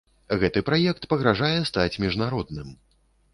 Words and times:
Гэты 0.43 0.63
праект 0.69 1.05
пагражае 1.11 1.51
стаць 1.71 1.99
міжнародным. 2.05 2.73